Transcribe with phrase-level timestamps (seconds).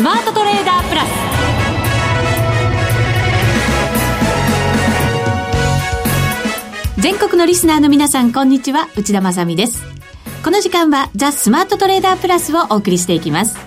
[0.00, 1.08] スマートトレーダープラス。
[7.02, 8.88] 全国のリスナーの皆さんこんにちは。
[8.96, 9.82] 内田まさです。
[10.42, 13.58] この時間はザ・スマートトレーダープラスをお送りしていきます。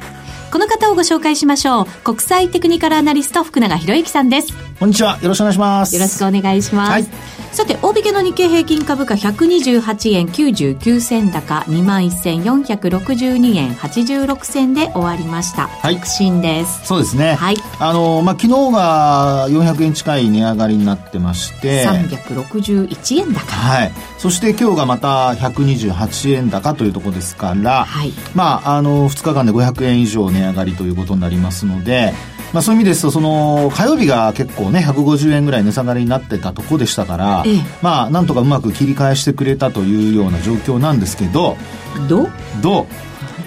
[0.52, 1.86] この方をご紹介しましょう。
[2.04, 4.54] 国際テクニカルアナリスト福永博之さんです。
[4.80, 15.68] こんにちはよろしくお願いしますよろしくお願いします、はいさて、大引けの日経平均株価128円99銭高、21,462円86銭で終わりました。
[15.68, 15.96] はい。
[15.98, 16.88] 確信です。
[16.88, 17.36] そうですね。
[17.36, 17.56] はい。
[17.80, 23.40] あの、まあ、昨日が400円近い値上がりになってまして、361円高。
[23.52, 23.92] はい。
[24.18, 28.12] そして今日がまた128円高というところですから、はい。
[28.34, 32.16] まあ、あの、2日間で500円以上値上がりということになりますので、
[32.54, 41.58] まあ、そういう意味ですとその火曜日が結構ね150円ぐらい値下がりになってたとこでしたから、ええ、まあなんとかうまく切り返してくれたというような状況なんですけど
[42.08, 42.30] ど？
[42.62, 42.88] ど？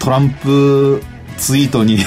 [0.01, 1.03] トランプ
[1.39, 1.99] ツイートに。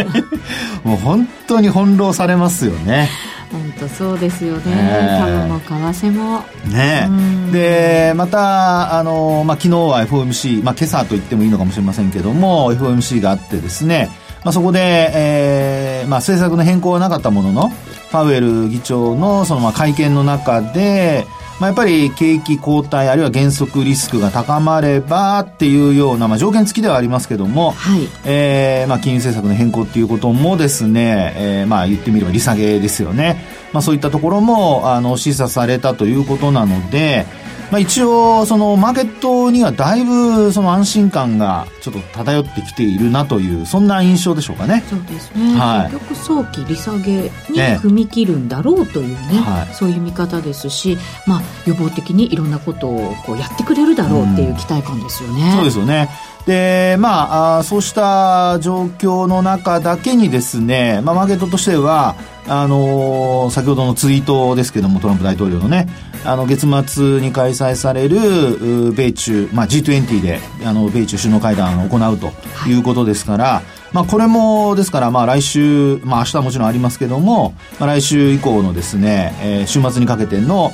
[0.84, 3.08] もう本当に翻弄されますよね。
[3.50, 5.20] 本当そうですよね、え。
[5.22, 6.44] ー、株も為替も。
[6.66, 7.08] ね、
[7.50, 14.10] でまたあの、まあ、昨日は FOMC、まあ、今朝と言ってもいいのかもしれませんけども FOMC があってですね
[14.44, 17.70] まあ、そこで、えーまあ、政策の変更はなかったものの
[18.10, 21.26] パウエル議長のそのまあ会見の中で、
[21.60, 28.08] まあ、やっぱり景気後退あるいは減速リスクが高まればっていうような、まあ、条件付きではありますけども、はい。
[28.24, 37.26] えーまあ、金融政策の変更っていうこともですね、えーまあ、言ってみれば利下げですよね、まあ、そういったところもあの示唆されたということなので、
[37.70, 44.82] まあ、一応そのマーケットにはだいぶその安心感がちょっと漂ってきているなというそんな印象でしょうかね。
[44.88, 56.08] そうですね、はい、結局早期利下げに踏み切るんだろうというね、はい、そういう見方ですし、まあ、予防的にいろんなことをこうやってくれるだろうっていう期待感ですよね、うん、そうですよね
[56.48, 62.16] で、まあ、あそうした状況の中だけにですね、まあ、マーケットとしては、
[62.46, 65.90] あのー、先ほどのツイートですけども、トランプ大統領のね、
[66.24, 72.32] あの、月末に開催される、米中、まあ、G20 で、あの、米中首脳会談を行うと
[72.66, 72.72] い。
[72.72, 80.72] うことですから、はい、まあ、これも、ですから、まあ、来週、まあ、明日はもちろんありますけども、まあ、来週以降のですね、えー、週末にかけての、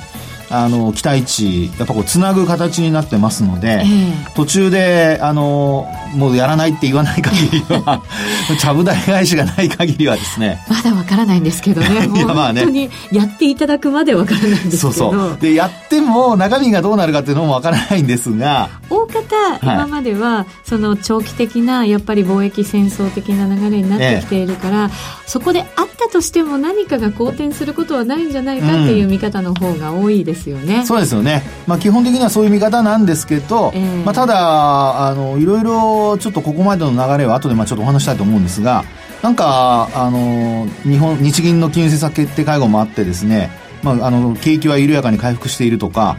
[0.49, 8.01] あの期待値やっぱこうつなぐ形になってますので、えー、途中であのもうやらないって言わない限りは
[8.59, 10.63] ちゃぶ台返しがない限りはですね。
[10.69, 12.09] まだわからないんですけどね。
[12.15, 12.61] いやまあね。
[12.61, 14.77] 本当にやっていただくまでわからないんですけど。
[14.77, 15.37] そうそう。
[15.39, 19.25] でやっても中身がどうなるかっていうのもわからないんですが大方
[19.61, 24.89] 今までは、その長期的なやっぱり貿易戦争的な流れになってきているから、えー、
[25.25, 30.85] そこであったとしても何かが好転することはないんじゃないかっていう見方の方が多いですよね。
[30.85, 31.43] そうですよね。
[31.67, 38.83] まあ基本的にはそういう見方なんですけど、えー、まあただ、あの、いろいろちょっとここまでの流れは後でまあちょっとお話したいと思うんですが、
[39.21, 43.49] なんか、あの、日本、日銀の金融政策決定会合もあってですね、
[43.81, 46.17] まあ、あの、景気は緩やかに回復しているとか、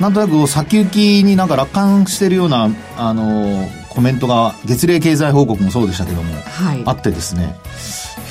[0.00, 7.56] なんとなく先行きになんか楽観しているような、あの、コメントが、月例経済報告もそうでしたけども、はい、あってですね、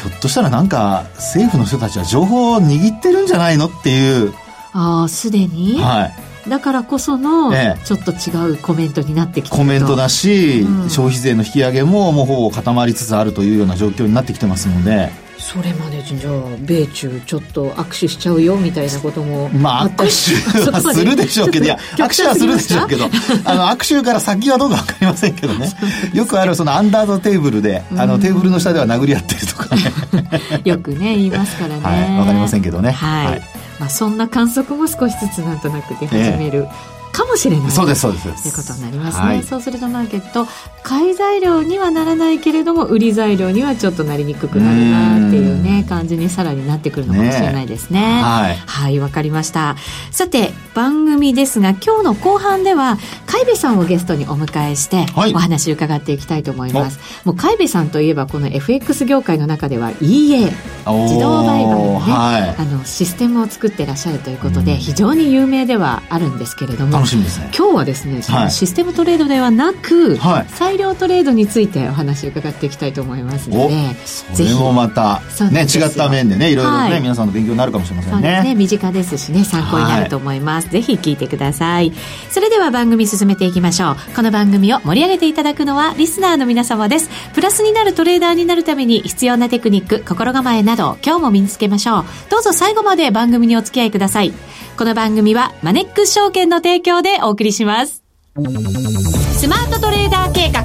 [0.03, 4.33] ひょっとしたらなんか政府の人たちは情報を握ってるんじゃないのっていう。
[4.73, 5.79] ああすでに？
[5.79, 6.49] はい。
[6.49, 7.53] だからこその、
[7.85, 15.09] ちょっと違うコメントになってきてコメントだし、うん、消費税の引き上げももうほぼ固まりつつあるというような状況になってきてますので
[15.43, 23.09] それまでじゃあ米中ちょっか握手しちゃうよみたいなこともまあ 握手はするでしょうけどいや握手はするでしょうけど
[23.43, 25.69] あの握手から先はどうか分かりませんけどね。
[26.13, 29.83] よくあるそのアンダードテーブルであのテーブルの下では殴り合ってるとかね。
[30.63, 32.91] よくね言いますからね、はい、分かりませんけどね。
[32.91, 33.41] はい、はい。
[33.79, 36.67] まあ、そんな観測も少しずつなんとなく出始める、
[37.13, 37.71] かもしれない。
[37.71, 38.43] そうですそうです。
[38.43, 40.47] ということになりますね、はい、そうするとマーケット
[40.81, 48.99] 買い材料にはならないけれども売り材料にはちょっとなりにくくなるなっていうね感じにさらになってくるのかもしれないですね、ね、はい。
[48.99, 49.77] わ、はい、かりました。
[50.11, 60.51] さて番組ですが今日の後半では海部さんをゲストにお迎えしてお話伺っていきたいと思います、はい、もう海部さんといえばこの FX 業界の中では EA
[60.85, 67.51] 自動売買のね、はい、あのシステムを作ってらっしゃるということで非常に有名ではあるんですけれども楽しみですね。
[67.55, 75.21] 今日はですねそのシステムトレードではなく、はい、裁量トレードについてお話を伺っていきたいと思いますのでそれもまた、
[75.51, 78.15] ね、違った面でねいろいろね、はい、皆さんの勉強になるかもしれませんね。
[78.15, 81.91] そうですね身近ですしね参考になると思います、はい、ぜひ聞いてください。
[82.31, 83.95] それでは番組進めていきましょう。
[84.15, 87.09] この番組を盛り上げていただくのはリスナーの皆様です。
[87.33, 92.05] プラスになるトレーダーになるために必要なテクニック心構えなど今日も身につけましょう。
[92.29, 94.33] どうぞ最後まで番組にお付き合いください。
[94.77, 98.03] この番組はマネックス証券の提供でお送りします。
[98.35, 100.61] スマートトレーダー計画、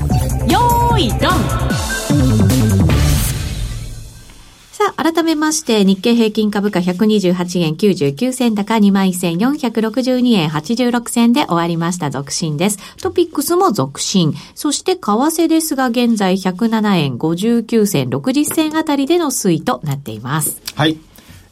[0.46, 1.68] よーい、ドン
[4.78, 12.78] さあ、改めまして、日経平均株価128円99銭高21,462円86銭で終わりました続伸です。
[12.96, 14.34] トピックスも続伸。
[14.54, 20.62] そして、為替ですが、現在107円59銭60銭あたりでの推移となっています。
[20.76, 20.96] はい。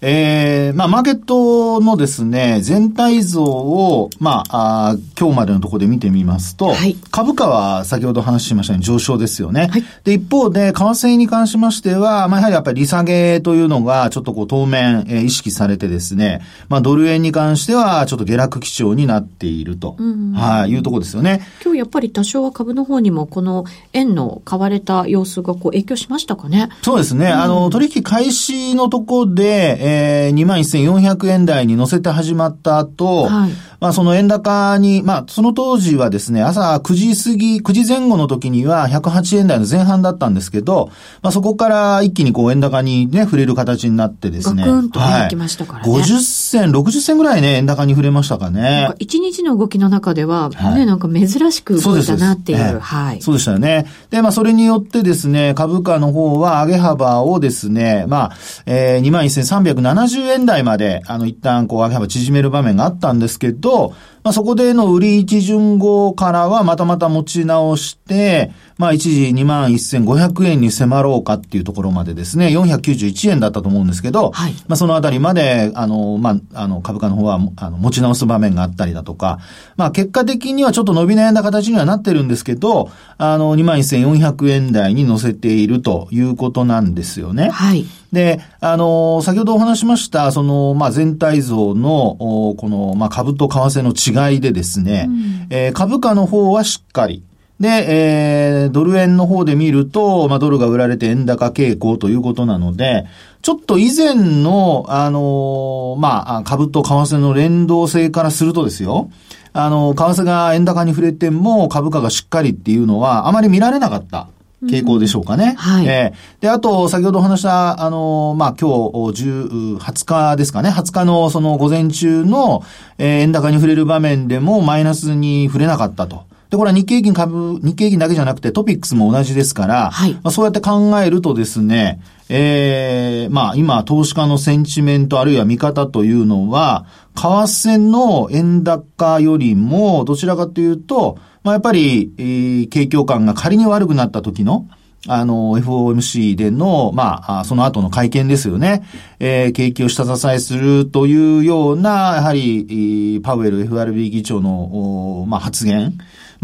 [0.03, 9.69] えー、まあ、マーケットのですね、全体像を、まあ、あ今日までのところで見てみますと、はい、株価は先ほど話しましたように上昇ですよね。
[9.73, 19.97] はい、で、一方で、為替に関しましては、まあ、やはりやっぱり利下げというのが、ちょっとこう、当面、えー、意識されてですね、まあ、ドル円に関しては、ちょっと下落基調になっていると、
[20.35, 21.41] はい、いうところですよね。
[21.65, 23.65] 今日やっぱり多少は株の方にも、この
[23.95, 26.69] 円の買われた様子がこう、影響しましたかね？
[26.83, 27.29] そうですね。
[27.29, 33.51] あの、取引開始のところで、えー、21,400円台に乗せて始まった後、はい、
[33.81, 40.91] まあその円高に、まあその当時はですね、朝9時過ぎ、9時前後の時には108円台の前半だったんですけど、
[41.23, 44.65] まあそこから一気にこう円高にね、触れる形になってですね。
[44.65, 45.93] ガクンとね、きましたからね。
[45.93, 48.91] 50銭、60銭ぐらいね、円高に触れましたかね。
[48.99, 53.23] 一日の動きの中では、ね、はい、なんか珍しく動いたなっていうはい。
[53.23, 53.87] そうでしたよね。
[54.11, 58.37] で、まあそれによってですね、株価の方は上げ幅をですね、まあ、
[58.67, 63.95] えー、21,370円台まで、あの、一旦こう上げ幅縮める場面があったんですけど、と
[64.27, 79.39] まあ、そこでの売り一巡後からはまたまた持ち直して、まあ一時21,500円に迫ろうかっていうところまでですね、491円だったと思うんですけど、はい、まあそのあたりまで、あの、まあ、あの、株価の方は、あの、持ち直す場面があったりだとか、
[79.77, 87.49] まあ結果的にはちょっと伸び悩んだ形にはなってるんですけど、あの、21,400円台に乗せているということなんですよね。
[87.51, 87.87] はい。
[88.13, 97.23] で、あの、先ほどお話しました、その、まあ、全体像の、この、まあ、株と為替の違いでですね、うん、えー、株価の方はしっかり、
[97.61, 103.07] で、えー、ドル円の方で見ると、まあ、ドルが売られて円高傾向ということなので、
[103.41, 109.11] ちょっと以前の、あのー、まあ、株と為替の連動性からするとですよ、
[109.55, 114.29] あの、為替が円高に触れても株価がしっかりっていうのはあまり見られなかった。
[114.65, 115.55] 傾向でしょうかね。
[115.59, 115.87] はい。
[115.87, 118.75] えー、で、あと、先ほどお話した、あの、まあ、今日、
[119.23, 120.71] 10、20日ですかね。
[120.71, 122.65] 20日のその午前中の、
[122.97, 126.25] えー、円高に触れる場面でもマイナスに触れなかったと。
[126.51, 144.69] で、これは日経平均株、日経平均だけじゃなくてトピックスも同じですから、はい、まあ、そうやって考えるとですね、ええー、まあ今、投資家のセンチメントあるいは見方というのは、為替の円高よりも、どちらかというと、まあやっぱり、えー、景況感が仮に悪くなった時の、
[145.09, 148.83] あの、FOMC での、まあ、その後の会見ですよね。
[149.21, 155.97] えー、景気を下支えするというような、やはり、パウエル FRB 議長の、まあ、発言。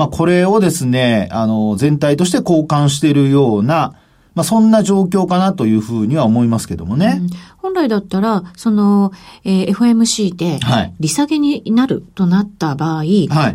[0.03, 3.95] まあ、これをですね、あの、全体として交換しているような、
[4.35, 7.19] まあ、そんな状況かなというふうには思いますけどもね。
[7.21, 9.13] うん、本来だったら、その、
[9.45, 10.59] えー、FMC で、
[11.01, 13.07] 利下げになるとなった場合、はい、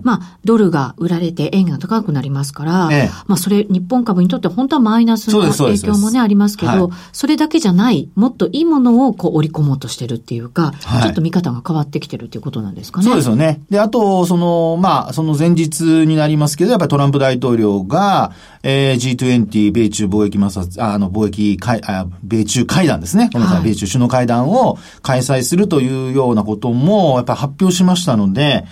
[0.04, 13.06] まあ、ドルが売られて円が高くなりますから、ええ、まあ、それ、日本株にとって本当はマイナスの影響もね、ありますけど、はい、それだけじゃない、もっといいものをこう織り込もうとしてるっていうか、はい、ちょっと見方が変わってきてるっていうことなんですかね。
[13.06, 13.62] そうですよね。
[13.70, 18.32] で、あと、その、まあ、その前日になりますけど、やっぱりトランプ大統領が、
[18.64, 23.30] えー、G20、米中貿易摩擦、あの、貿易会、あ、米中会談ですね。
[23.64, 28.66] 米中首脳会談を開催するというようなことも、やっぱり発表しましたので、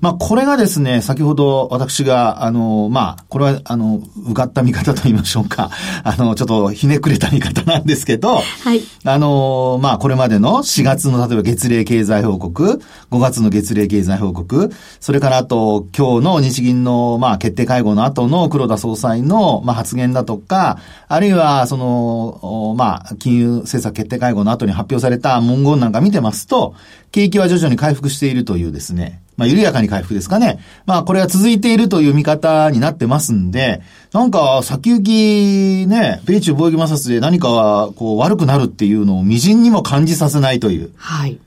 [0.00, 5.70] まあ、これがですね、先ほど私が、あの、まあ、これは、あの、うがった見方と言いましょうか。
[6.02, 8.80] あの、ちょっとひねくれた見方なんですけど、はい。
[9.04, 26.74] あの、まあ、これまでの4月の、例えば月例経済報告、5月の月例経済報告、それからあと、今日の日銀の、まあ、決定会合の後の黒田総裁のの、まあ、発言だとか、あるいは、はその、まあ、金融政策決定会合の後に発表された文言なんか見てますと、
[27.12, 30.58] 景気は徐々に回復しているというですね、まあ、緩やかに回復ですかね。
[30.86, 40.92] まあ、これが続いているという見方になってますんで、なんか、先行き、ね、米中貿易摩擦で何か、こう、悪くなるっていうのを微塵にも感じさせないという。
[40.96, 41.38] はい。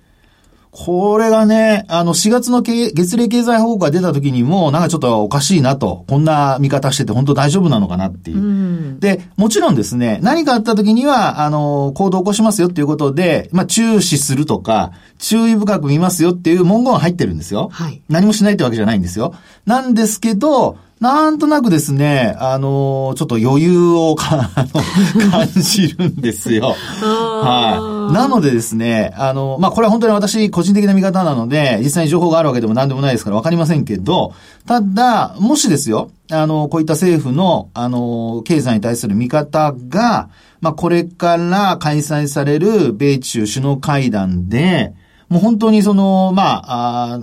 [0.80, 8.38] これがね、あの、4月の月例経済報告が出た時にも、なんかちょっとおかしいなと、こんな見方してて本当大丈夫なのかなっていう。
[8.38, 17.70] うん、で、もちろんですね、何かあった時には、あの、行動を起こしますよっていうことで、まあ、注視するとか、注意深く見ますよっていう文言は入ってるんですよ。
[17.72, 18.04] はい。
[18.08, 19.34] 何もしないってわけじゃないんですよ。
[19.66, 26.76] なんですけど、なんとなくですね、あの、ちょっと余裕をか、 あの、感じるんですよ。
[27.02, 28.14] はい。
[28.14, 34.34] なのでですね、あの、まあ、これは本当に私個人的な見方なので、実際に情報があるわけでも何でもないですからわかりませんけど、
[34.66, 40.30] ただ、もしですよ、あの、こういった政府の、あの、経済に対する見方が、
[40.62, 44.94] まあ、これから開催される米中首脳会談で、
[45.30, 47.20] もう本当にその、まあ、あ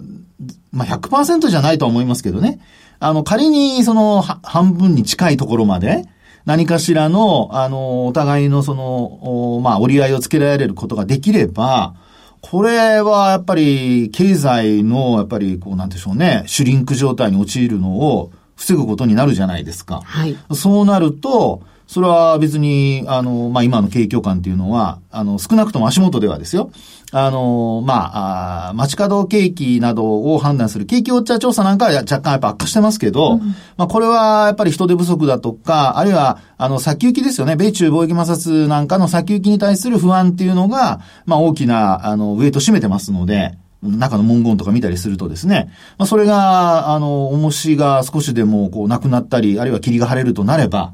[0.71, 2.61] まあ100%じゃないとは思いますけどね。
[3.04, 6.04] あの、仮にその半分に近いところまで、
[6.46, 11.94] 何かしらの、あの、お互いのその、まあ、折り合いをつけられることができれば、
[12.40, 20.00] これはやっぱり経済の、やっぱりこうなんでしょうね、シュリンク状態に陥るのを防ぐことになるじゃないですか。
[20.02, 20.37] はい。
[20.54, 21.62] そうなると、
[21.94, 26.72] それは別に、あの、まあ、今の景況感っていうのは、あの、少なくとも足元ではですよ。
[27.12, 37.54] あの、まあ、あ街角景気などを判断する景気ウォッチャー調査なんかは若干やっぱ悪化してますけど、うん、まあ、これはやっぱり人手不足だとか、あるいは、あの、先行きですよね。
[37.54, 50.92] 米中貿易摩擦なんかの先行きに対する不安っていうのが、まあ、大きな、あの、ウェイト占めてますので、中の文言とか見たりするとですね、まあ、それが、あの、重しが少しでもこうなくなったり、あるいは霧が晴れるとなれば、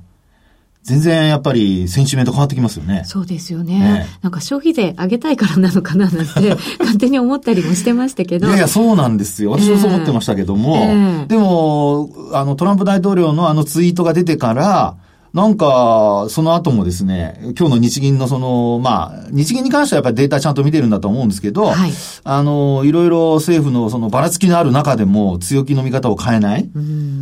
[0.83, 3.03] 全然やっぱりセンチメント変わってきますよね。
[3.05, 3.79] そうですよね。
[3.79, 8.47] ねなんか消費税上げたいからなのかななんて 勝手に思ったりもしてましたけど。
[8.49, 9.51] いやいや、そうなんですよ。
[9.51, 10.77] 私もそう思ってましたけども。
[10.77, 14.97] えー、でも、あの、トランプ大統領のあのツイートが出てから、
[15.33, 21.93] なんか、その後もですね、今日の日銀のその、まあ、日銀に関してはやっぱりデータちゃんと見てるんだと思うんですけど、はい、
[22.25, 26.69] あの、いろいろ政府のそのばらつきのある中でも強気の見方を変えない。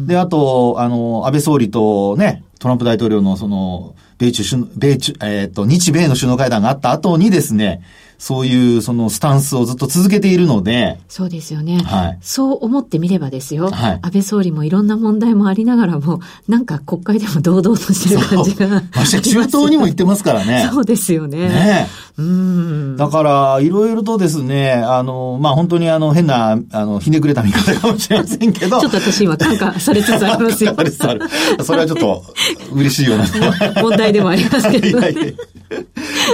[0.07, 7.83] で、あと、あの、安倍総理とね、トランプ大統領のその、米中首、米中、えっ、ー、と、日米の首脳会談があった後にですね、
[8.19, 10.99] そういうそのスタンスをずっと続けているので。
[11.09, 11.79] そうですよね。
[11.79, 12.19] はい。
[12.21, 13.71] そう思ってみればですよ。
[13.71, 13.99] はい。
[14.03, 20.69] 安倍総理もいろんな問題もありながらも、なんか国会でも堂々としてる感じがまして中東にも行ってますからね。
[20.73, 21.49] そうですよね。
[21.49, 22.97] ねうん。
[22.97, 28.79] だから、いろいろとですね、あの、まあ、本当にあの、変な、あの、ひねくれた見方かもしれませんけど。
[28.81, 30.75] ちょっと私今感化されつつありますよ。
[31.65, 32.25] それはちょっと
[32.73, 33.83] 嬉しいような。
[33.83, 35.13] 問題でもありますけど、ね。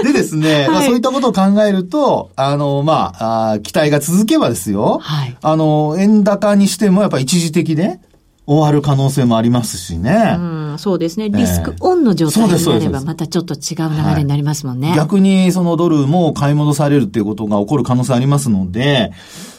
[0.05, 4.99] でですね、はい、まあ、そういったことを考えると、あの、まあ、あ期待が続けばですよ。
[5.03, 5.37] はい。
[5.43, 7.99] あの、円高にしてもやっぱ一時的で、
[8.47, 10.37] 終わる可能性もありますしね。
[10.39, 10.43] う
[10.75, 11.31] ん、そうですね。
[11.31, 14.89] リスクオンの状態になれば、またちょっと違う流れになりますもんね。
[14.89, 19.13] はい、逆にそのドルも買い戻されるっていうことが起こる可能性ありますので、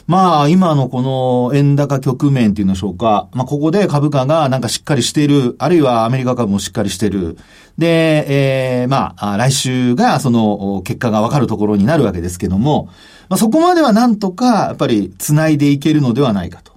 [0.06, 3.28] まあ、今のこの円高局面っていうんでしょうか。
[3.32, 7.36] まあ、ここで株価がなんかしっかりしている、あるいはアメリカ株もしっかりしている。
[7.76, 12.88] で、えー、まあ、来週がその結果がわかるところになるわけですけども、
[13.28, 16.75] まあ、そこまではなんとか、やっぱり繋いでいけるのではないかと。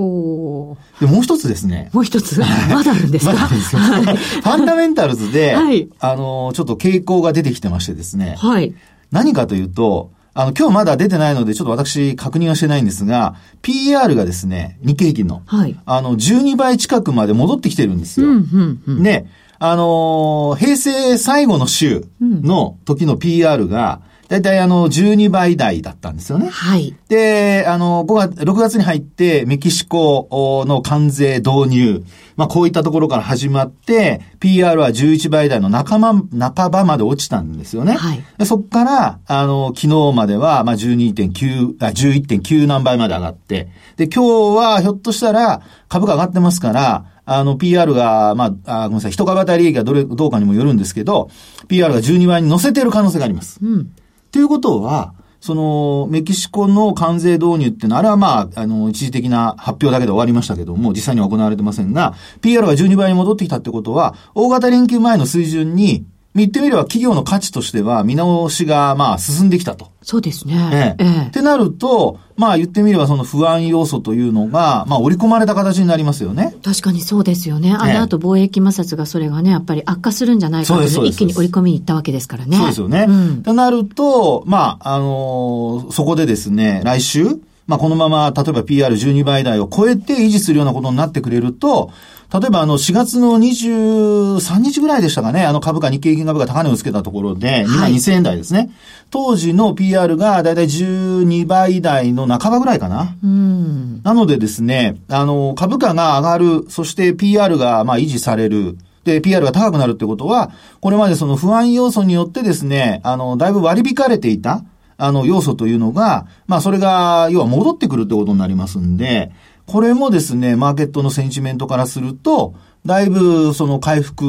[0.00, 1.04] ほう。
[1.04, 1.90] で、もう一つですね。
[1.92, 2.46] もう一つま
[2.82, 3.32] だあるんですか？
[3.32, 3.82] まだあるんですよ。
[3.82, 8.36] ファンダメンタルズで、はい、あの、ちょっと傾向が出てきてましてですね。
[8.38, 8.74] はい。
[9.10, 18.28] 何かというと、あの、今日まだ出てないので、ちょっと私確認はしてないんですが、PR がですね、日経平均の、はい、あの、12倍近くまで戻ってきてるんですよ。
[18.28, 19.26] うんうんうん、で、
[19.58, 24.00] あのー、平成最後の週の時の PR が、
[24.30, 26.48] だいたいあの、12倍台だったんですよね。
[26.50, 26.94] はい。
[27.08, 32.04] で、あの、5月、6月に入って、メキシコの関税導入。
[32.36, 36.22] まあ、こういったところから始まって、PR は11倍台の仲間、
[36.54, 37.94] 半ばまで落ちたんですよね。
[37.94, 38.22] はい。
[38.38, 51.30] でそこから、あの、昨日までは、まあ、12.9、あ、11.9何倍まで上がって、で、今日はひょっとしたら株価上がってますから、あの、PR が、まあ、あごめんなさい、一株当たり利益がどれ、どうかにもよるんですけど、
[51.66, 53.58] PR が12倍に乗せてる可能性があります。
[53.60, 53.90] うん。
[54.30, 69.90] ということは、その、メキシコの関税導入っていうのは、あれはまあ、あの、一時的な発表だけで終わりましたけども、実際には行われてませんが、PR が12倍に戻ってきたってことは、大型連休前の水準に言ってみれば企業の価値としては見直しがまあ進んできたと。
[70.02, 70.96] そうですね。
[70.98, 71.04] ええ。
[71.04, 76.54] ええ、ってなると、まあ言ってみればその不安要素というのが、まあ織り込まれた形になりますよね。
[76.62, 77.72] 確かにそうですよね。
[77.72, 82.56] あの後貿易摩擦がそれがね、やっぱり悪化するんじゃないかと一気に織り込みに行ったわけですからね。
[82.56, 83.06] そうですよね。
[83.08, 91.92] うん、となると、まあ、あのー、そこでですね、来週、まあこのまま例えば PR12 倍台を超えて維持するようなことになってくれると、
[92.32, 98.58] 例えばあの4月の23日ぐらいでしたかね、あの株価、日経平均株価高値をつけたところで、2万2000円台ですね。
[98.58, 98.70] はい、
[99.10, 103.16] 当時の PR がだいたい12倍台の半ばぐらいかな。
[103.22, 108.78] うん、なのでですね、あの、株価が上がる、そして PR がまあ維持される。
[109.04, 110.50] で、PR が高くなるってことは、
[110.80, 114.64] これまでその不安要素によってですね、あの、だいぶ割り引かれていた、
[115.00, 119.32] あの、要素というのが、まあ、それが、要は戻ってくるってことになりますんで、
[119.66, 122.54] これもですね、マーケットのセンチメントからすると、
[122.84, 124.24] だいぶその回復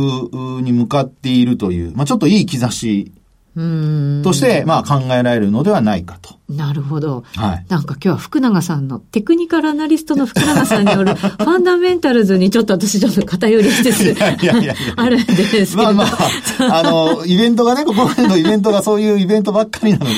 [0.61, 3.11] に向かっているという、まあちょっといい兆し
[3.53, 6.41] として、まあ考えられるのではないかと。
[6.51, 7.23] なるほど。
[7.35, 7.65] はい。
[7.69, 14.03] なんか今日は福永さんの、テクニカルアナリストの福永さんによる、 ファンダメンタルズにちょっと私ちょっと偏りしてす。
[14.03, 15.83] いやいやいやあるんですけど。
[15.83, 20.11] まあまあ、あの、イベントがね、ここまでのイベントがそういうイベントばっかりなので、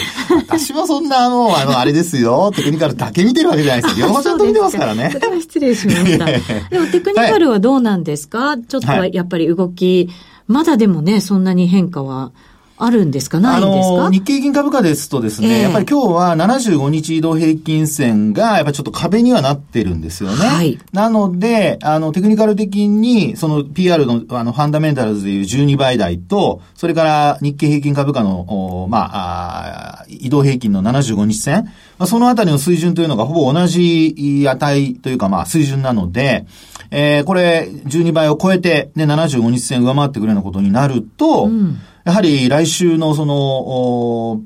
[0.47, 4.07] 私はそんなあの、あの、あれですよ、テクニカルだけ見てるわけじゃないですよ。
[4.07, 5.09] 両方ちゃんと見てますからね。
[5.11, 6.25] それは失礼しました。
[6.69, 10.09] でもテクニカルはどうなんですか、はい、ちょっとやっぱり動き、
[10.47, 12.31] まだでもね、そんなに変化は。
[12.77, 13.39] あるんですか？
[13.39, 14.09] ないんですか？
[14.11, 20.35] 日経平均株価ですとですね、えー、やっぱり今日は75日移動平均線が、やっぱりちょっと壁にはなってるんですよね。
[20.35, 20.79] はい。
[20.91, 31.65] なので、あの、テクニカル的に、その PR の、あの、ファンダメンタルズでいう12倍台と、それから日経平均株価の、まあ、あ移動平均の75日線、
[31.97, 36.45] まあ、そのあたりの水準というのがほぼ同じ値というか、まあ、水準なので、
[36.91, 44.41] えー、これ、12倍を超えて、ね、75日線上回ってくるようなことになると、うんやはり来週のその、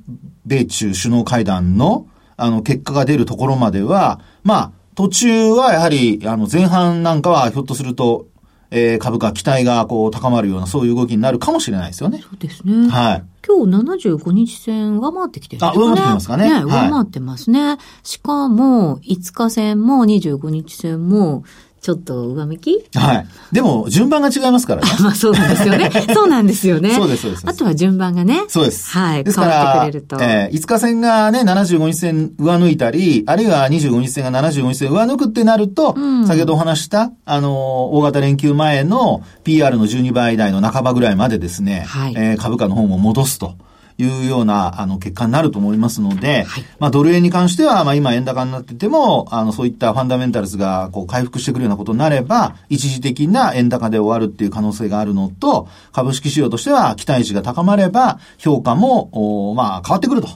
[0.46, 8.28] 米中首脳会談の、あの、結果が出るところまでは、まあ、途中はやはり、あの、前半なんかはひょっとすると、
[8.70, 12.20] えー、株価期待がこう高まるようなそういう動きになるかもしれないですよね。
[12.22, 12.90] そうですね。
[12.90, 13.24] はい。
[13.48, 15.84] 今日75日線上回ってきてるんですかね。
[15.84, 16.50] あ、上回ってますかね。
[16.50, 17.64] ね、上回ってますね。
[17.64, 21.44] はい、しかも、5日線も25日線も、
[21.82, 22.86] ちょっと上向き？
[22.96, 23.28] はい。
[23.52, 24.90] でも、順番が違いますからね。
[25.00, 25.92] まあ、そうなんですよね。
[26.14, 26.94] そうなんですよね。
[26.94, 27.44] そうです、そうです。
[27.48, 28.44] あとは順番がね。
[28.48, 28.92] そうです。
[28.92, 29.24] はい。
[29.24, 43.56] ですから、えー、5日線がね、75日線上抜いたり、あるいは25日線が75日線上抜くってなると、うん、先ほどお話した、あの、大型連休前の PR の12倍台の半ばぐらいまでですね、はい、えー、株価の方も戻すと。
[43.98, 59.10] いうような、あの、結果になると思いますので、はい、まあ、ドル円に関しては、まあ、今円高になってても、あの、そういったファンダメンタルズが、こう、回復してくるようなことになれば、一時的な円高で終わるっていう可能性があるのと、株式市場としては、期待値が高まれば、評価も、
[59.50, 60.30] おまあ、変わってくると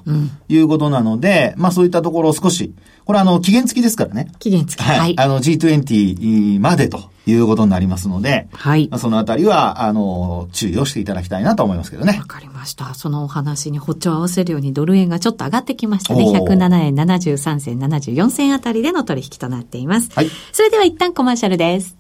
[0.50, 2.74] いうことなので、うん、まあ、そういったところを少し、
[3.06, 4.32] これあの、期限付きですからね。
[4.40, 4.88] 期限付き。
[4.88, 5.14] はい。
[5.20, 8.88] あの、G20 までということになりますので、はい。
[8.90, 12.18] まあ、そのあたりは、あの、注意をしていただきたいなと思いますけどね。
[12.20, 12.94] わかりました。
[12.94, 16.24] そのお話に歩調を合わせるようにドル円がちょっと上がってきましたね。
[16.24, 20.10] 107円73銭74銭あたりでの取引となっています。
[20.16, 20.30] はい。
[20.52, 21.96] それでは一旦コマーシャルです。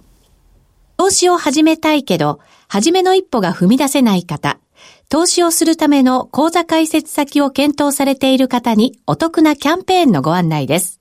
[0.98, 4.60] 投資を始めたいけど、初めの一歩が踏み出せない方、
[5.10, 11.01] 投資をするための口座開設先を検討されている方にお得なキャンペーンのご案内です。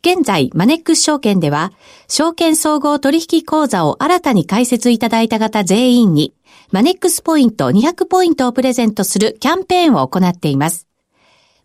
[0.00, 1.72] 現在、マネックス証券では、
[2.06, 6.34] 証券総合取引口座を新たに開設いただいた方全員に、
[6.70, 10.86] マネックスポイント200ポイントをプレゼントするキャンペーンを行っています。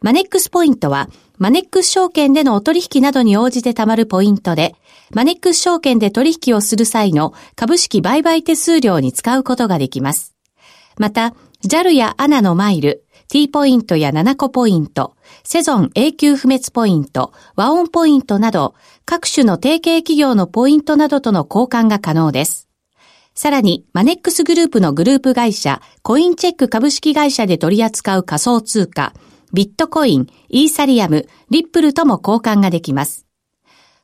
[0.01, 4.75] マネックスポイントは、マネックス証券でのお取引などに応じて貯まるポイントで、
[5.11, 10.33] マネックス証券で取引をする際の株式売買手数料に使うことができます。
[10.97, 15.15] また、JAL や ANA のマイル、T ポイントや7個ポイント、
[15.45, 18.75] セゾン永久不滅ポイント、和音ポイントなど、
[19.05, 22.69] 各種の提携企業のポイントなどとの交換が可能です。
[23.35, 29.13] さらに、マネックスグループのグループ会社、コインチェック株式会社で取り扱う仮想通貨、
[29.53, 33.25] ビットコイン、イーサリアム、リップルとも交換ができます。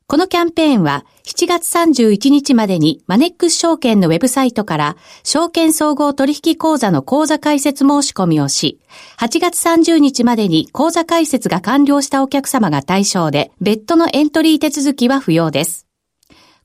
[0.09, 8.79] このキャンペーンは7月31日までにマネックス証券のウェブサイトから証券総合取引口座の口座開設申し込みをし、
[9.19, 15.85] 8月30日までに口座開設が完了したお客様が対象で、別途のエントリー手続きは不要です。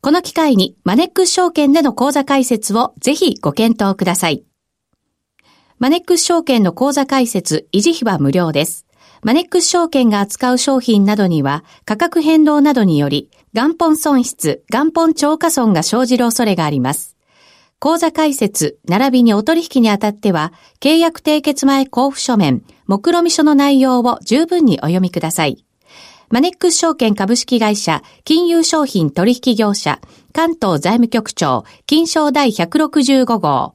[0.00, 4.42] この機会にマネックス証券での口座開設をぜひご検討ください。
[5.78, 8.86] マネックス証券の口座開設、維持費は無料です。
[9.24, 17.16] マネックス証券が扱う商品などには価格変動などにより元本損失、元本超過損が生じる恐れがあります。
[17.78, 25.64] 口座開設、並びにお取引にあたっては、契約締結前交付書面、目論見書の内容を十分にお読みください。
[26.30, 30.00] マネックス証券株式会社、金融商品取引業者、
[30.34, 33.74] 関東財務局長、金賞第165号。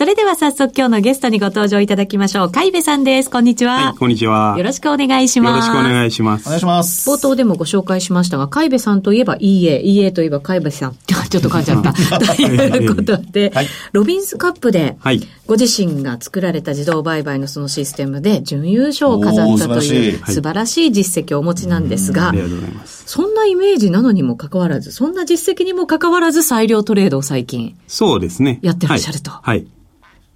[0.00, 2.50] それでは早速今日のゲストにご登場いただきましょう。
[2.50, 3.28] 海部さんです。
[3.28, 3.88] こんにちは。
[3.88, 4.54] はい、こんにちは。
[4.56, 5.68] よろしくお願いします。
[5.68, 6.46] よろしくお願いします。
[6.46, 7.10] お願いします。
[7.10, 10.96] 冒頭でもご紹介しましたが、海部さんといえば EA、EA といえば海部さん。
[11.04, 11.92] ちょっと噛んじゃった。
[12.18, 14.96] ということで、はい、ロビンスカップで、
[15.46, 22.32] ご自身が作られた自動売買のそのシステムで準優勝を飾ったという素晴らしい実績をお持ちなんですが。
[22.86, 27.74] そんなイメージなのにもかかわらず、そんな実績にもかかわらず裁量トレードを最近。
[27.86, 28.60] そうですね。
[28.62, 29.30] やってらっしゃると。
[29.30, 29.66] はい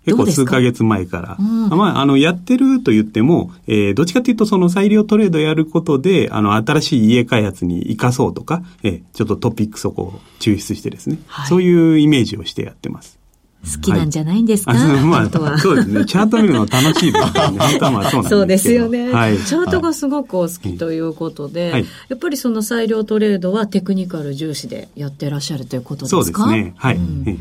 [0.05, 1.37] 結構数ヶ月前から。
[1.39, 13.19] うん、まあ、あの、やってると言っても、えー、どっちかというとその裁量トレードやることで、あの、新しい家開発に生かそうとか、えー、ちょっとトピックそこを抽出してですね、はい、そういうイメージをしてやってます。
[13.65, 16.05] 好きなんじゃないんですか、はい、まあ、そうですね。
[16.05, 17.41] チャート見るの楽しいですね。
[17.59, 19.39] 本当はまあそうなんですそうですよね、はい。
[19.39, 26.43] チャートがすごくお好きということで、はい、やっぱりその裁量トレードはテクニカル重視でやってらっしゃるということですか？
[26.45, 26.75] そうですね。
[26.77, 27.25] はい、うん。
[27.25, 27.37] 例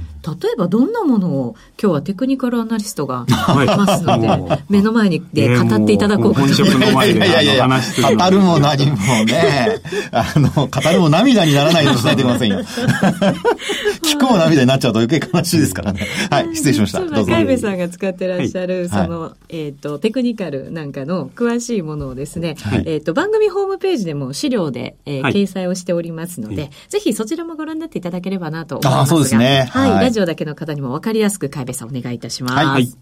[0.54, 3.32] えばどんなものを今日はテクニカルアナリストがい
[3.66, 6.48] ますので、目の前にで語っていただこうかと。
[6.48, 8.18] 本職の前で話する。
[8.18, 9.82] 語るも何もね、
[10.12, 12.62] あの、語るも涙にならないようにしないでくださいよ。
[14.04, 16.08] 聞くも涙になっちゃうと余計悲しいですからね。
[16.30, 17.00] はい、失礼しました。
[17.00, 17.26] どうぞ。
[17.26, 29.02] 海部さんが使ってらっしゃる、その、えっ、と、テクニカルなんかの詳しいものをですね、えっ、と、番組ホームページでも資料で、えー掲載をしておりますので、ぜひそちらもご覧になっていただければなと思いますが。
[29.02, 29.68] あ、そうですね。
[29.72, 30.04] はい。
[30.04, 32.66] ラジオだけの方にも分かりやすく海部さんお願いいたします。
[32.66, 32.94] はい。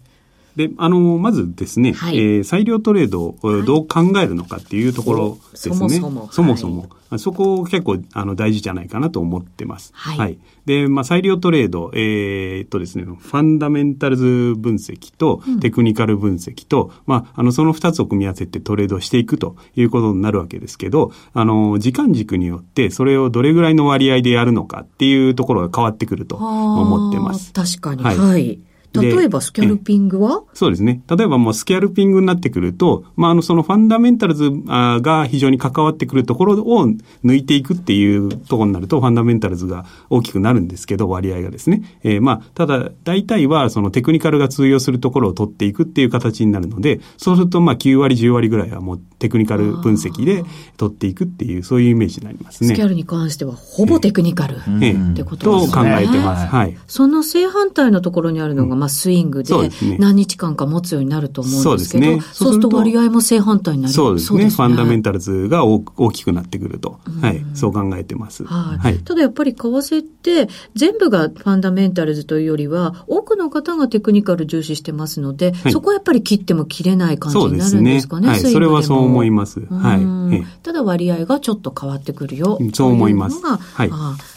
[0.56, 5.78] で、あの、まずですね、はい、えー、裁量トレードをどう考えるのかっていうところですね。
[5.78, 6.28] はい、そもそも。
[6.32, 6.88] そもそも。
[7.08, 9.92] はい、そこ結構、あの、大事じゃないかなと思ってます。
[9.94, 10.18] はい。
[10.18, 27.52] はい、で、まあ、裁量トレード、えー、っとですね、ファンダメンタルズ分析とテクニカル分析と、うん、まあ、あの、その二つを組み合わせてトレードしていくということになるわけですけど、あの、時間軸によってそれをどれぐらいの割合でやるのかっていうところが変わってくると思ってます。
[27.52, 28.02] 確かに。
[28.02, 28.58] はい。
[28.98, 30.42] はい例えばスキャルピングは？
[30.54, 31.02] そうですね。
[31.08, 36.86] 例えばもうスキャルピングになってくると、まあ、あの、そのファンダメンタルズが非常に関わってくるところを
[37.24, 41.82] 抜いていくっていうところになると、ファンダメンタルズが大きくなるんですけど、割合がですね。
[42.02, 50.44] えー、まあ、ただ、大体はそのテクニカルが通用するところを取っていくっていう形になるので、そうするとまあ9割、10割ぐらいはもうテクニカル分析で
[50.76, 52.68] 取っていくっていう、そういうイメージになりますね。
[52.68, 55.72] スキャルに関してはほぼテクニカル、えー、ってことですね。
[55.72, 56.46] と考えてます。
[56.46, 56.76] はい。
[56.86, 59.54] その正反対のところにあるのが、まあ、スイングで、
[60.00, 62.22] 何日間か持つようになると思うんですけど、そうね。
[62.32, 64.50] そうすると割合も正反対になりそうですね。
[64.50, 68.42] ファンダメンタルズが大きくなってくると、はい、そう考えてます。
[68.44, 68.98] はい。
[68.98, 78.30] ただやっぱり為替って全部がファンダメンタルズというよりは、多くの方がテクニカル重視してますので、そこはやっぱり切っても切れない感じになるんですかね。
[78.30, 79.60] はい、それはそう思います。
[79.60, 80.44] はい。
[80.64, 82.58] ただ割合がちょっと変わってくるよ。
[82.74, 83.40] そう思います。
[83.40, 83.90] はい。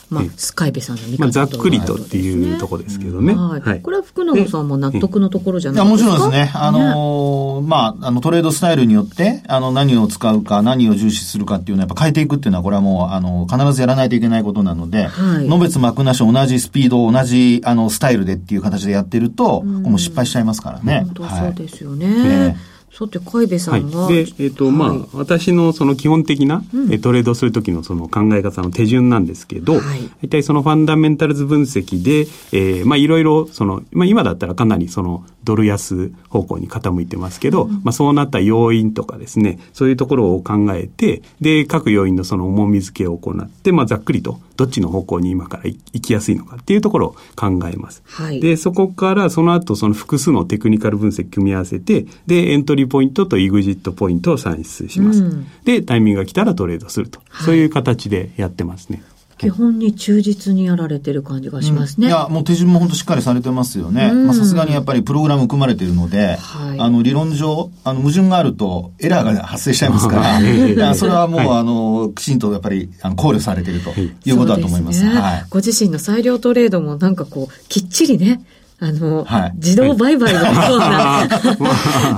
[0.10, 3.34] まあ、スカイベさんの見方、まあ、ざっくりとっていうところですけどね。
[3.34, 3.82] はい。
[3.82, 6.10] これは福永さんも納得のところじゃないですか？
[6.10, 6.52] もちろんですね。
[6.54, 15.48] あのまあ、あの、トレードスタイルによって、あの、何を使うか、何を重視するかっていうのはやっぱ変えていくっていうのは、これはもう、あの、必ずやらないといけないことなので、はい。
[15.48, 21.04] のべつ幕なし同じスピード、同じ、あの、スタイルでっていう形でやってると、もう失敗しちゃいますからね。
[21.06, 22.56] 本当そうですよね。
[22.98, 24.00] さて、海部さんが。
[24.00, 32.22] はい、で、えっ、ー、と、はい、まあ、私のその基本的な、うん、トレードするときのその考え方の手順なんですけど、はい、大体そのファンダメンタルズ分析で、
[32.54, 48.02] えー、まあ、いろいろ、その、まあ、今だったらかなりその、ドル安方向に傾いてますけど、うん、まあ、そうなった要因とかですね、そういうところを考えて、で、各要因のその重み付けを行って、まあ、ざっくりと、どっちの方向に今から行きやすいのかっていうところを考えます。
[48.06, 55.24] はい、で、そこからその後その複数のテクニカル分析組み合わせて、で、エントリーポイントとイグジットポイントを算出します。
[55.24, 57.20] うん、で、タイミングが来たらトレードすると。
[57.30, 59.02] はい、そういう形でやってますね。
[59.38, 62.08] 基本に忠実にやられてる感じがしますね。
[62.08, 64.12] うん、いや、もう手順も本当しっかりされてますよね。
[64.14, 75.00] まあさすがにやっぱりプログラム組まれてるので、はい、あの理論上、あの矛盾があるとエラーが発生しちゃいますから、 それはもう、はい、あの、きちんとやっぱりあの考慮されてるということだと思います。
[75.00, 78.42] すね、はい、ご自身の裁量トレードもなんかこう、きっちりね、
[78.86, 81.28] あの、はい、自動売買のような、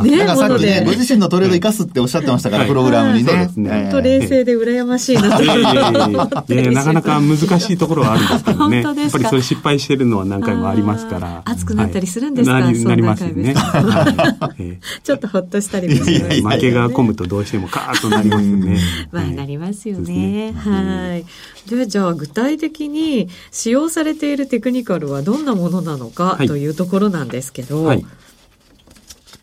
[0.03, 3.49] ね、なんかさっきね、ご自身のトレード生かすっておっしゃってましたから、プログラムにね。
[3.55, 5.47] 本当冷静で羨ましいなとい
[6.73, 8.81] なかなか難しいところはあるんですけどね。
[8.83, 11.41] やっぱりそういう失敗してるのは何回もありますから。
[11.45, 13.55] 熱くなったりするんですか、なりますね。
[15.03, 16.41] ちょっとほっとしたりもします。
[16.41, 18.77] 負けが込むとどうしてもカーッとなりますね。
[19.11, 20.53] まあ、なりますよね。
[20.53, 21.25] はい。
[21.69, 28.05] で、じゃあ具体的に使用されているテクニカルはどんなものなのか、というところなんですけど、はい、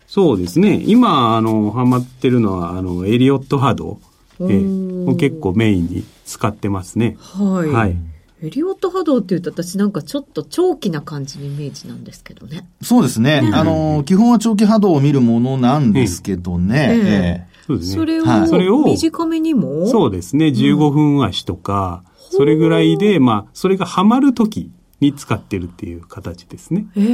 [0.07, 0.83] そうですね。
[0.87, 4.01] 今、あの、ハマってるのは、あの、エリオット波動。
[4.41, 7.17] えー、結構メインに使ってますね。
[7.21, 7.69] はい。
[7.69, 7.97] はい。
[8.43, 12.69] エリオット波動っていうと私なんかちょっと長期な感じのイメージなんですけどね。
[12.83, 13.41] そうですね。
[13.43, 16.91] ねあの、基本は長期波動を見るものなんですけどね。
[16.93, 17.95] えええそうですね。
[17.97, 19.87] それを、はい、それを短めにも？
[19.87, 20.47] そうですね。
[20.47, 26.87] 15分足とか、うん、それぐらいで、まあ、それがハマるときに使ってるっていう形ですね。
[26.97, 27.05] ええ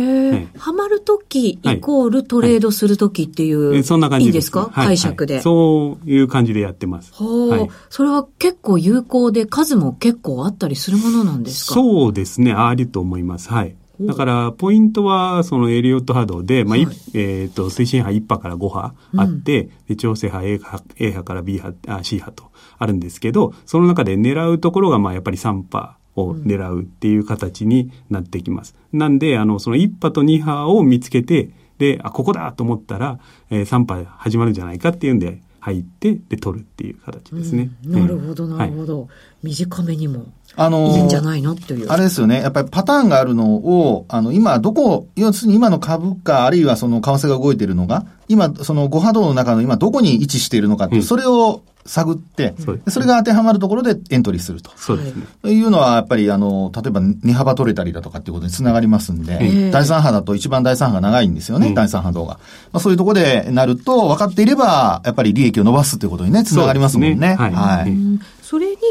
[0.52, 0.58] ー。
[0.58, 7.12] はまるときイコールトレードするときっていう、はい、そんな感じいいですか、はい、解釈で、そういう感じでやってます。
[7.14, 7.70] はい。
[7.88, 11.74] それは結構有効で数も結構あったりするものなんですか？
[11.74, 12.52] そうですね。
[12.52, 13.48] ありと思います。
[13.50, 13.76] はい。
[14.02, 22.44] だから、ポイントは、そのエリオット波動で、まあ、はい、えっ、ー、と、推進波1波から5波あって、うん、で調整波 A 波 A 波から B 波、あ C 波と
[22.78, 25.98] あるんですけど、その中で狙うところが、まあ、やっぱり3波。
[26.16, 28.74] を狙うっていう形になってきます。
[28.92, 33.18] うん、なんで、あの、その1波と2波を見つけて、で、あ、ここだと思ったら、
[33.50, 37.70] えー、3波始まるんじゃないかっていうんで、入ってで取るっていう形ですね。
[37.84, 39.08] うん、なるほどなるほど、はい、
[39.48, 41.52] 短めにもあのいいんじゃないの？
[41.52, 41.88] っていう。
[41.88, 42.40] あれですよね。
[42.42, 52.54] やっぱりパターンがあるのを、あの、今、どこ、要するに今の株価、あるいはその為替が動いているのが、今、その5波動の中の今どこに位置しているのかっていう、うん、それを探って、
[52.88, 54.70] それが当てはまるところでエントリーすると。
[54.76, 55.50] そうですね。
[55.50, 62.34] いうのは、やっぱり、あの、例えば、値幅取れたりだとかっていうことにつながりますんで、第三波だと一番第三波が長いんですよね、第三波動が。
[62.72, 67.14] まあ、そういうところでなると、分かっていれば、やっぱり利益を伸ばすということにね、つながりますもんね。
[67.14, 67.52] ねはい。
[67.52, 67.96] はい、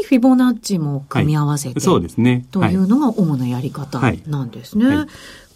[0.02, 2.46] フィボナッチも組み合わせて、はい、そうですね。
[2.50, 4.86] というのが主なやり方なんですね。
[4.86, 5.06] はい。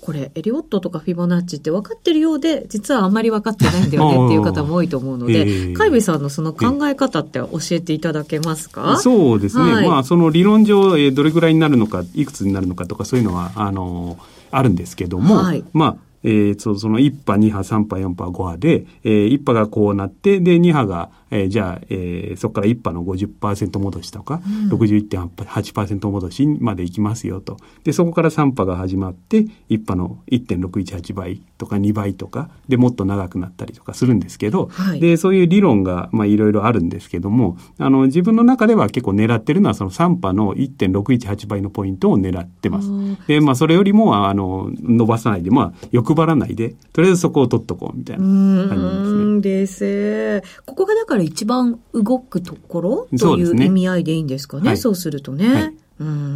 [0.05, 9.73] これ、エリオットとかフィボナッチって分かってるようで、実はあんまり分かってないんだよね っていう方も多いと思うので、えー、カイビさんのその考え方って教えていただけますか、そうですね。
[9.73, 14.19] はい、まあ、その理論上、えー、どれぐらいになるのか、いくつになるのかとか、そういうのは、あの
[14.51, 27.57] あるんですけども、はい、まあ、えー、その1波、2波、3波、4波、5波で、えー、1波がこうなって、で、2波が、えー、じゃあ、えー、そこから1波の50%戻しとか、うん、61.8%戻しまでいきますよと。
[27.83, 42.89] で、そこから3波が始まって、1波の1.618倍とか2倍とか、で、もっと長くなったりとかするんですけど、はい、で、そういう理論が、まあ、いろいろあるんですけども、あの、自分の中では結構狙ってるのは、その3波の1.618倍のポイントを狙ってます。
[43.27, 49.25] で、まあ、それよりも、あの、伸ばさないで、まあ、欲張らないで、とりあえずそこを取っとこうみたいな感じですね。
[49.41, 50.43] です。
[50.65, 54.77] ここがだから一番動くところという意味合いでいいんですかね？
[54.77, 55.55] そう、ねはい、するとね。
[55.55, 55.75] はい。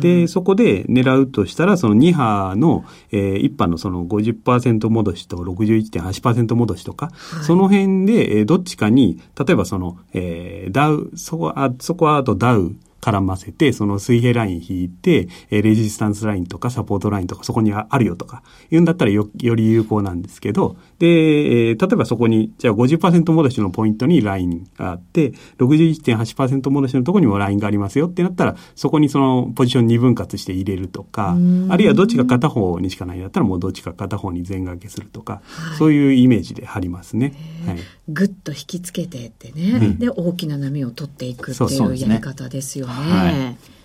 [0.00, 31.36] で、そこで狙うとしたら、その2波の、えー、1波のその50%戻しと61.8%戻しとか、はい、その辺で、えー、どっちかに、例えばその、えー、ダウ、そこは、そこはあとダウ、絡ませて、その水平ライン引いて、えレジスタンスラインとかサポートラインとかそこにあるよとか言うんだったらよより有効なんですけど、で、えー、例えばそこに、じゃあ50%戻しのポイントにラインがあって、61.8%戻しのところにもラインがありますよってなったら、そこにそのポジション2分割して入れるとか、
[31.68, 37.34] あるいはどっちか片方にしかないんだったらもうどっちか片方に全掛けするとか、はい、そういうイメージで貼りますね。
[37.66, 43.12] はい、ぐっと引きつけてってね、うん、で大きな波を取っていくっていうやり方ですよよね。
[43.12, 43.77] はい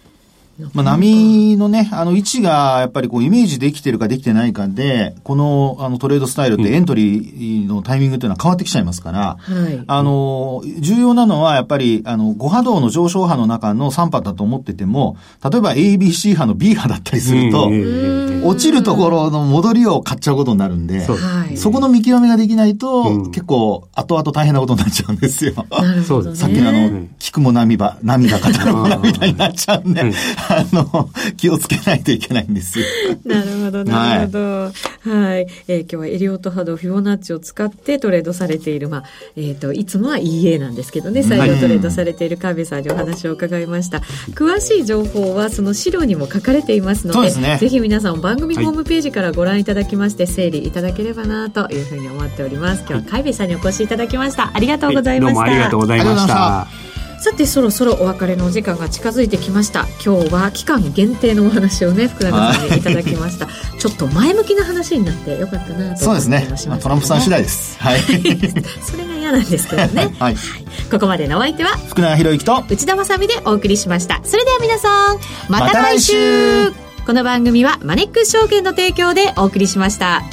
[0.74, 17.72] まあ、波のね、あの位置がやっぱりこうイメージできてるかできてないかで、このあのトレードスタイルってエントリーのタイミングっていうのは変わってきちゃいますから、はい、あの、重要なのはやっぱり、あの、5波動の上昇波の中の3波だと思ってても、例えば ABC 波の B 波だったりすると、
[18.48, 21.08] 落ちるところの戻りを買っちゃうことになるんで、
[21.56, 25.54] そこの見極めができないと、結構後々大変なことになっちゃうんですよ。
[26.06, 30.14] そうですさっきのあの、菊も涙、涙かたも涙になっちゃうんで、
[30.50, 32.86] あの、気をつけないといけないんですよ。
[33.26, 34.40] なるほど、なるほど。
[34.40, 35.34] はい。
[35.34, 39.04] はい、えー、今日はエリオット波動、フィボナッチを使ってトレードされている、まあ、
[39.36, 44.00] えっ、ー、と、いつもは EA なんですけどね、再度トレードされている川辺さんにお話を伺いました。
[44.34, 52.80] 詳しい情報はその資料にも書かれていますので、でね、ぜひ皆さん番組ホームページからご覧いただきまして、整理いただければなというふうに思っております。
[52.82, 54.52] 今日は川辺さんにお越しいただきました。
[54.54, 55.42] ありがとうございました。
[55.42, 56.93] はい、どうもありがとうございました。
[57.24, 59.86] さてそろそろお別れのお時間が近づいてきました。
[60.06, 63.48] 今日は期間限定のお話をね福永さんにいただきました。
[63.80, 67.80] ちょっと前向きな話になってよかったなとそうですね、まあ、トランプさん次第です。
[67.80, 68.00] はい。
[68.84, 74.20] それが嫌なんですけどね、 はい、はい、ここまでのお相手は福永博之と内田まさでお送りしました。
[74.26, 76.12] それでは皆さんまた来週。
[76.66, 77.06] ま、来週。
[77.06, 80.24] この番組はマネックス証券の提供でお送りしました。